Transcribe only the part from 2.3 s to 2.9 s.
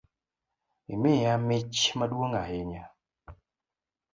ahinya